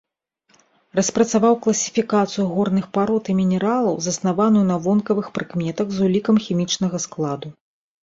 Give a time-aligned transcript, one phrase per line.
[0.99, 7.59] Распрацаваў класіфікацыю горных парод і мінералаў, заснаваную на вонкавых прыкметах з улікам хімічнага складу.